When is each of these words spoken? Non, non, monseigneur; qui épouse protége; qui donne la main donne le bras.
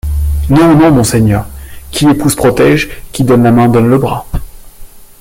Non, 0.49 0.73
non, 0.73 0.89
monseigneur; 0.89 1.45
qui 1.91 2.07
épouse 2.07 2.33
protége; 2.33 2.89
qui 3.11 3.23
donne 3.23 3.43
la 3.43 3.51
main 3.51 3.67
donne 3.69 3.87
le 3.87 3.99
bras. 3.99 4.25